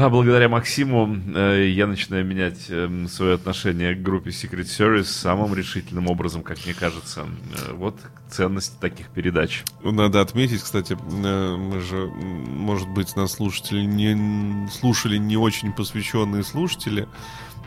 [0.07, 5.53] А благодаря Максиму э, я начинаю менять э, свое отношение к группе Secret Service самым
[5.53, 7.25] решительным образом, как мне кажется.
[7.25, 7.99] Э, вот
[8.29, 9.65] ценность таких передач.
[9.83, 15.73] Ну, Надо отметить, кстати, э, мы же, может быть, нас слушатели не слушали не очень
[15.73, 17.05] посвященные слушатели.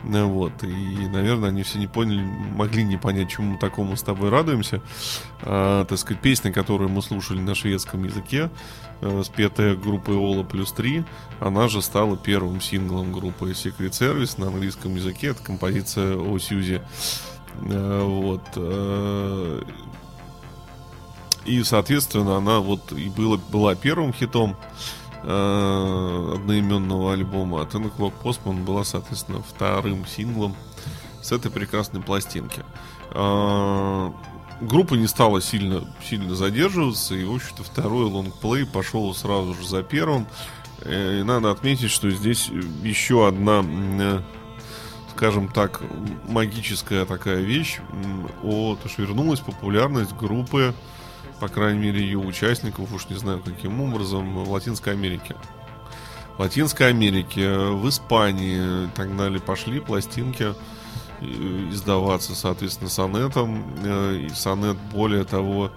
[0.05, 2.23] Э, Вот, и, наверное, они все не поняли,
[2.55, 4.81] могли не понять, чему такому с тобой радуемся.
[5.43, 8.51] А, так сказать, песня, которую мы слушали на шведском языке,
[9.01, 11.05] э, спетая группой Ола плюс 3,
[11.41, 15.29] она же стала первым синглом группы Secret Service на английском языке.
[15.29, 16.83] Это композиция о Сьюзи.
[17.63, 19.71] Э, Вот.
[21.47, 24.57] И, соответственно, она вот и была, была первым хитом
[25.31, 30.55] э, одноименного альбома, а Ten O'Clock Postman была, соответственно, вторым синглом
[31.23, 32.65] с этой прекрасной пластинки.
[33.13, 34.11] Э,
[34.61, 39.83] группа не стала сильно, сильно задерживаться, и, в общем-то, второй лонгплей пошел сразу же за
[39.83, 40.27] первым.
[40.83, 42.51] Э, И надо отметить, что здесь
[42.83, 44.21] еще одна, э,
[45.15, 45.81] скажем так,
[46.29, 47.81] магическая такая вещь.
[48.43, 50.75] О, то, что вернулась популярность группы
[51.41, 55.35] по крайней мере, ее участников, уж не знаю каким образом, в Латинской Америке.
[56.37, 60.55] В Латинской Америке, в Испании и так далее пошли пластинки
[61.21, 61.25] э,
[61.71, 63.65] издаваться, соответственно, сонетом.
[63.83, 65.71] Э, И сонет, более того,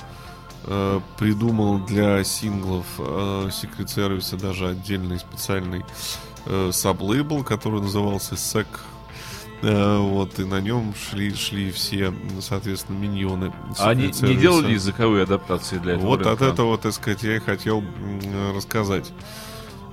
[0.66, 5.84] э, придумал для синглов Service даже отдельный специальный
[6.72, 8.68] саблейбл, который назывался SEC.
[9.64, 13.54] Э, Вот, и на нем шли, шли все, соответственно, миньоны.
[13.80, 16.08] А они Secret не делали языковые адаптации для этого?
[16.08, 16.46] Вот от рынка?
[16.46, 17.82] этого, так сказать, я и хотел
[18.54, 19.12] рассказать.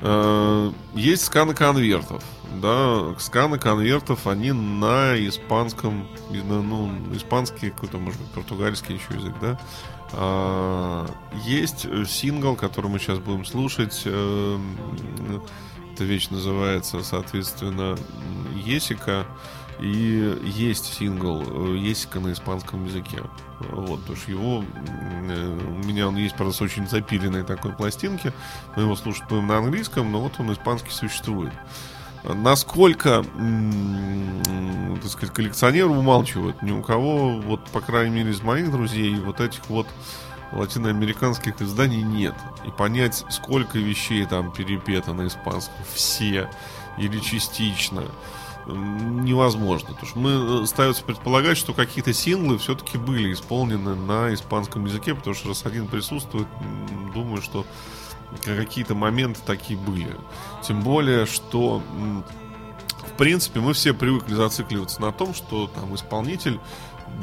[0.03, 2.23] Э, Есть сканы конвертов.
[2.61, 9.61] Да, сканы конвертов, они на испанском, ну, испанский, какой-то, может быть, португальский еще язык, да.
[10.13, 11.07] А,
[11.45, 14.05] Есть сингл, который мы сейчас будем слушать.
[16.01, 17.95] Эта вещь называется, соответственно,
[18.55, 19.27] Есика.
[19.81, 23.19] И есть сингл э, Есика на испанском языке.
[23.69, 28.33] Вот, потому что его э, у меня он есть, правда, с очень запиленной такой пластинки.
[28.77, 31.53] Мы его слушать будем на английском, но вот он испанский существует.
[32.25, 33.23] Насколько,
[35.03, 39.41] так сказать, коллекционеры умалчивают, ни у кого, вот, по крайней мере, из моих друзей, вот
[39.41, 39.87] этих вот
[40.53, 42.35] латиноамериканских изданий нет.
[42.67, 46.51] И понять, сколько вещей там перепето на испанском, все
[46.99, 48.05] или частично,
[48.67, 49.91] невозможно.
[49.91, 55.15] Потому что мы э, ставится предполагать, что какие-то синглы все-таки были исполнены на испанском языке,
[55.15, 56.47] потому что раз один присутствует,
[57.15, 57.67] думаю, что
[58.45, 60.15] какие-то моменты такие были.
[60.63, 61.83] Тем более, что
[63.07, 66.61] в принципе мы все привыкли зацикливаться на том, что там исполнитель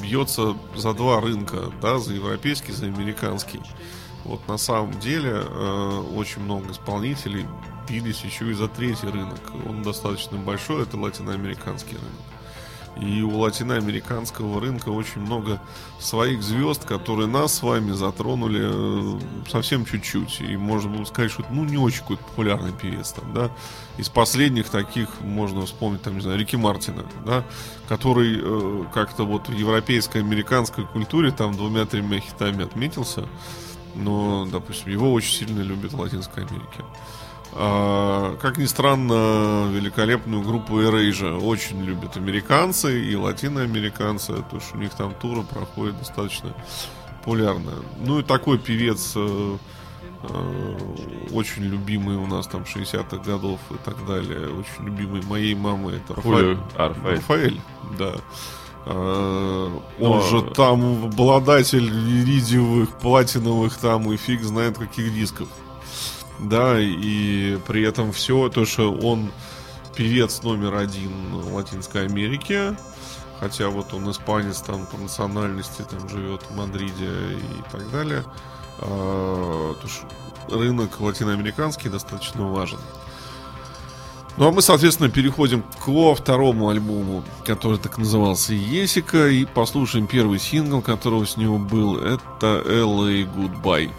[0.02, 3.62] бьется за два рынка, да, за европейский, за американский.
[4.24, 7.46] Вот на самом деле э, очень много исполнителей
[7.88, 9.40] бились еще и за третий рынок.
[9.68, 12.37] Он достаточно большой, это латиноамериканский рынок.
[13.02, 15.62] И у латиноамериканского рынка очень много
[16.00, 19.20] своих звезд, которые нас с вами затронули э,
[19.50, 20.42] совсем чуть-чуть.
[20.42, 23.52] И можно было сказать, что ну, не очень какой-то популярный певец там, да.
[23.98, 27.44] Из последних таких можно вспомнить, там, не знаю, Рики Мартина, да,
[27.88, 33.28] который э, как-то вот в европейской, американской культуре там двумя-тремя хитами отметился.
[33.96, 36.84] Но, допустим, его очень сильно любят в Латинской Америке.
[37.60, 44.80] А, как ни странно, великолепную группу Erasure очень любят американцы и латиноамериканцы, потому что у
[44.80, 46.54] них там туры проходят достаточно
[47.18, 47.72] популярно.
[48.00, 49.58] Ну и такой певец э,
[50.24, 50.78] э,
[51.32, 56.14] очень любимый у нас там 60-х годов и так далее, очень любимый моей мамы, это.
[56.16, 56.58] Рафаэль.
[56.76, 57.16] Рафаэль.
[57.16, 57.62] Рафаэль,
[57.98, 58.14] да.
[58.86, 65.48] А, Но- Он же там обладатель иридиевых, платиновых там и фиг знает каких дисков.
[66.40, 69.32] Да, и при этом все, то, что он
[69.96, 72.78] певец номер один Латинской Америке,
[73.40, 78.24] хотя вот он испанец там по национальности, там живет в Мадриде и так далее.
[78.80, 80.08] А, то, что
[80.56, 82.80] рынок латиноамериканский достаточно важен.
[84.38, 90.38] Ну а мы, соответственно, переходим к второму альбому, который так назывался Есика, и послушаем первый
[90.38, 91.98] сингл, которого с него был.
[91.98, 93.92] Это LA Goodbye.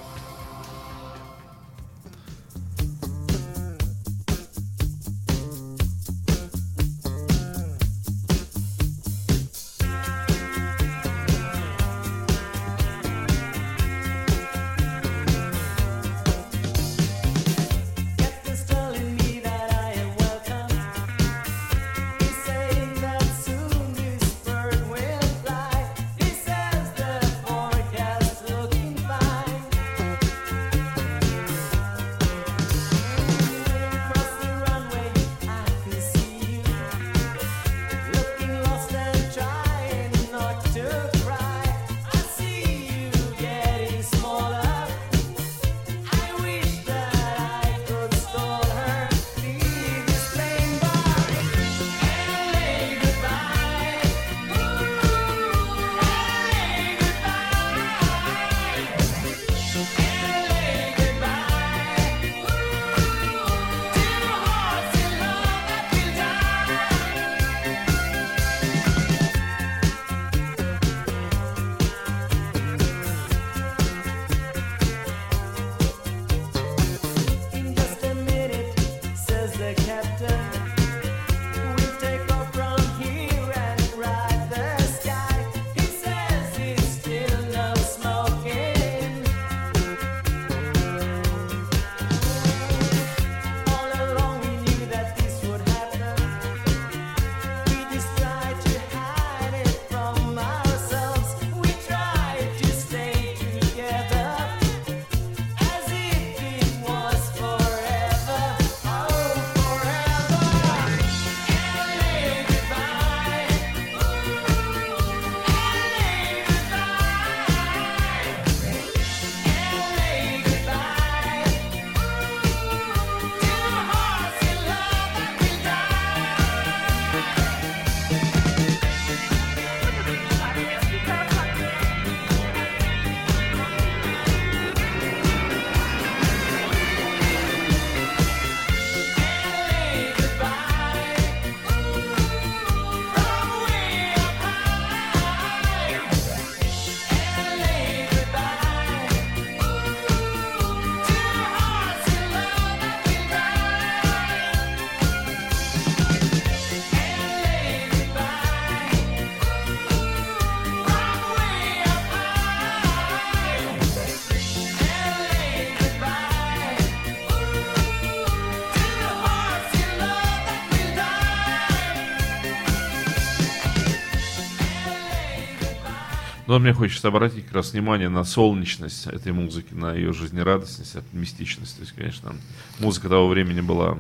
[176.49, 181.77] Но мне хочется обратить как раз внимание на солнечность этой музыки, на ее жизнерадостность, оптимистичность.
[181.77, 182.35] То есть, конечно,
[182.79, 183.99] музыка того времени была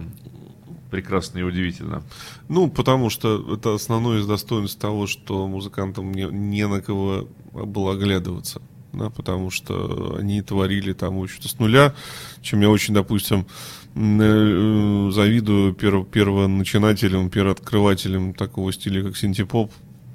[0.90, 2.02] прекрасна и удивительна.
[2.48, 7.92] Ну, потому что это основное из достоинств того, что музыкантам не, не на кого было
[7.92, 8.62] оглядываться.
[8.94, 11.94] Да, потому что они творили там, в общем-то, с нуля,
[12.40, 13.46] чем я очень, допустим,
[13.94, 19.70] э, завидую перв, первоначинателям, первооткрывателям такого стиля, как синтепоп,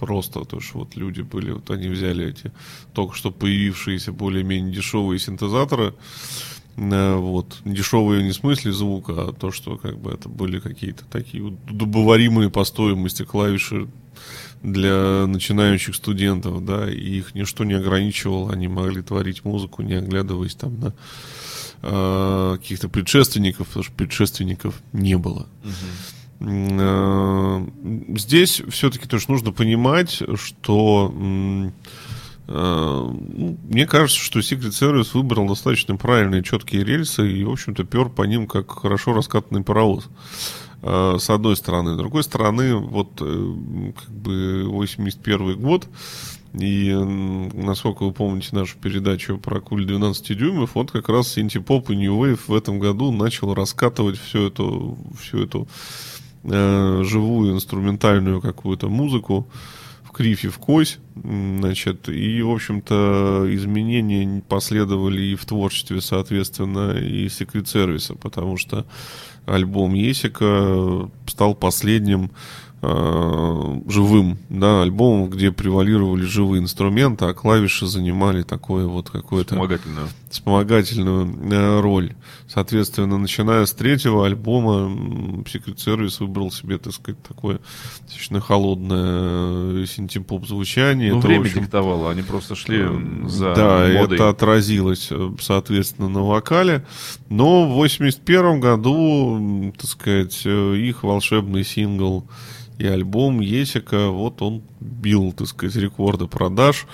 [0.05, 2.51] просто то, что вот люди были, вот они взяли эти
[2.93, 5.93] только что появившиеся более-менее дешевые синтезаторы,
[6.75, 7.61] Э, Вот.
[7.65, 12.49] Дешевые не в смысле звука, а то, что как бы это были какие-то такие удобоваримые
[12.49, 13.87] по стоимости клавиши
[14.61, 20.55] для начинающих студентов, да, и их ничто не ограничивало, они могли творить музыку, не оглядываясь
[20.55, 20.93] там на
[21.81, 25.47] э, каких-то предшественников, потому что предшественников не было.
[25.63, 25.69] Э,
[28.17, 31.13] Здесь все-таки тоже нужно понимать, что
[32.47, 37.83] Э, ну, Мне кажется, что Secret Service выбрал достаточно правильные, четкие рельсы и, в общем-то,
[37.83, 40.09] пер по ним как хорошо раскатанный паровоз.
[40.81, 41.93] Э, С одной стороны.
[41.93, 45.87] С другой стороны, вот э, как бы 81 год,
[46.53, 51.95] и насколько вы помните нашу передачу про куль 12 дюймов, вот как раз синтепоп и
[51.95, 55.67] New Wave в этом году начал раскатывать всю эту, всю эту
[56.43, 59.47] э, живую инструментальную какую-то музыку
[60.03, 67.27] в крифе, в кось, значит, и, в общем-то, изменения последовали и в творчестве, соответственно, и
[67.27, 68.85] Secret Service, потому что
[69.45, 72.31] альбом Есика стал последним
[72.81, 80.09] э, живым, да, альбомом, где превалировали живые инструменты, а клавиши занимали такое вот какое-то Вспомогательную.
[80.33, 82.13] Вспомогательную э, роль.
[82.47, 84.89] Соответственно, начиная с третьего альбома,
[85.43, 87.59] Secret Service выбрал себе, так сказать, такое
[88.01, 91.13] достаточно холодное э, синтепоп звучание.
[91.13, 92.83] Ну, Это, время общем, диктовало, они просто шли
[93.27, 94.15] за да, модой.
[94.15, 96.83] это отразилось, э, соответственно, на вокале.
[97.29, 102.25] Но в 81 году, так сказать, э, их волшебный сингл
[102.79, 106.87] и альбом Есика, вот он бил, так сказать, рекорды продаж,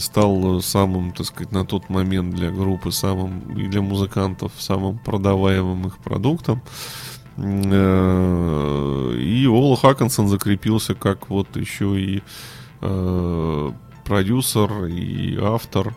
[0.00, 5.86] стал самым, так сказать, на тот момент для группы, самым и для музыкантов самым продаваемым
[5.86, 6.62] их продуктом.
[7.36, 12.22] Э, И Ола Хаккинсон закрепился как вот еще и
[12.80, 13.72] э,
[14.04, 15.94] продюсер и автор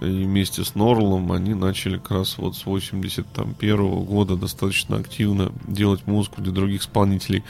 [0.00, 6.06] и вместе с Норлом они начали как раз вот с 81 года достаточно активно делать
[6.06, 7.42] музыку для других исполнителей.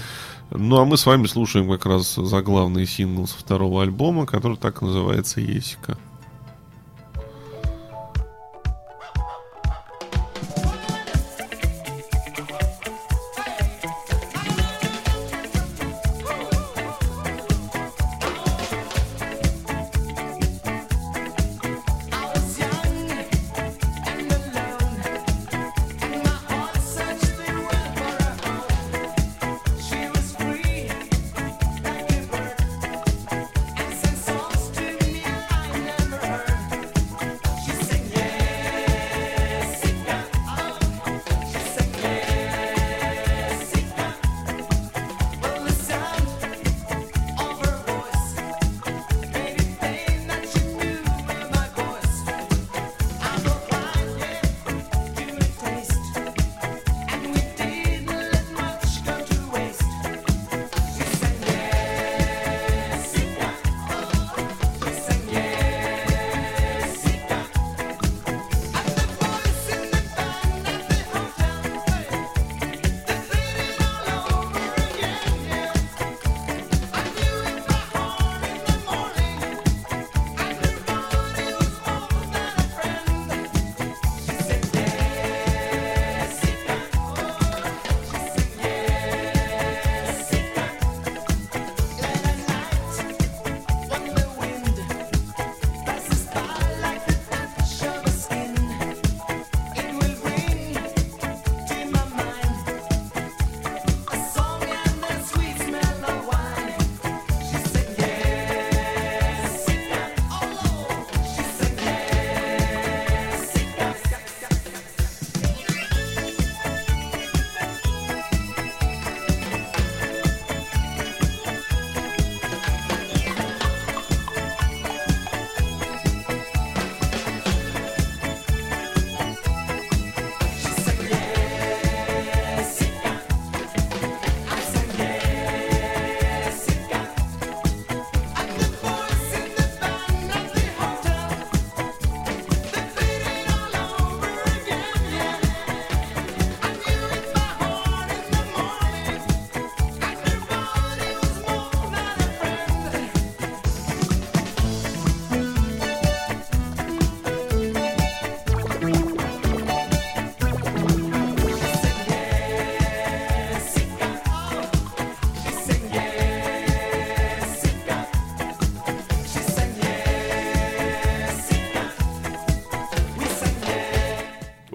[0.51, 4.81] Ну а мы с вами слушаем как раз заглавный сингл со второго альбома, который так
[4.81, 5.99] называется «Есика».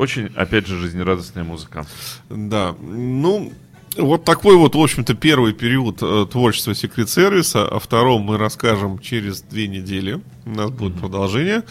[0.03, 1.85] Очень, опять же, жизнерадостная музыка.
[2.29, 3.53] Да, ну,
[3.95, 7.65] вот такой вот, в общем-то, первый период э, творчества секрет сервиса.
[7.65, 10.19] О втором мы расскажем через две недели.
[10.45, 11.63] У нас будет продолжение.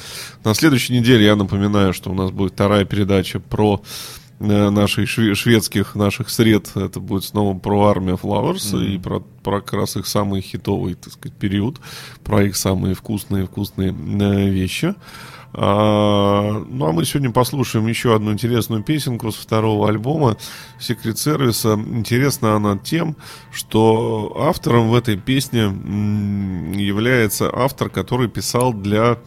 [0.45, 3.83] На следующей неделе я напоминаю, что у нас будет вторая передача про
[4.41, 6.71] э, наших шве- шведских наших сред.
[6.75, 11.13] Это будет снова про армию Flowers и про, про как раз их самый хитовый, так
[11.13, 11.81] сказать, период.
[12.25, 14.95] Про их самые вкусные вкусные э, вещи.
[15.55, 20.37] А, ну а мы сегодня послушаем еще одну интересную песенку с второго альбома
[20.81, 21.75] Секрет Сервиса.
[21.75, 23.17] Интересна она тем,
[23.51, 25.65] что автором в этой песне
[26.75, 29.19] является автор, который писал для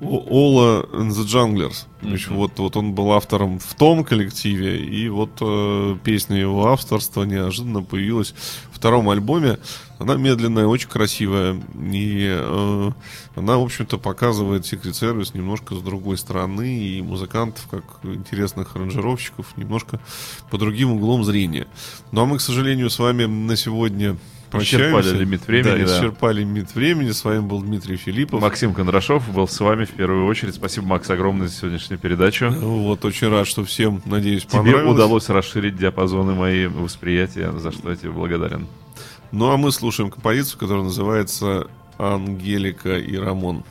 [0.00, 1.86] Ола and the Junglers.
[2.02, 7.24] Есть вот, вот он был автором в том коллективе, и вот э, песня его авторства
[7.24, 8.32] неожиданно появилась
[8.70, 9.58] в втором альбоме.
[9.98, 12.90] Она медленная, очень красивая, и э,
[13.34, 19.56] она, в общем-то, показывает Secret Service немножко с другой стороны, и музыкантов, как интересных аранжировщиков,
[19.56, 20.00] немножко
[20.50, 21.66] по другим углом зрения.
[22.12, 24.16] Ну а мы, к сожалению, с вами на сегодня
[24.50, 25.00] прощаемся.
[25.00, 25.84] Исчерпали лимит времени, Да, да.
[25.98, 27.10] исчерпали лимит времени.
[27.10, 28.40] С вами был Дмитрий Филиппов.
[28.40, 30.54] Максим Кондрашов был с вами в первую очередь.
[30.54, 32.50] Спасибо, Макс, огромное за сегодняшнюю передачу.
[32.50, 34.94] Вот, очень рад, что всем, надеюсь, Тебе понравилось.
[34.94, 38.66] удалось расширить диапазоны мои восприятия, за что я тебе благодарен.
[39.32, 41.66] Ну, а мы слушаем композицию, которая называется
[41.98, 43.64] «Ангелика и Рамон».